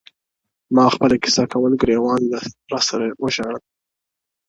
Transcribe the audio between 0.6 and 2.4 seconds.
ما خپله کیسه کول ګرېوان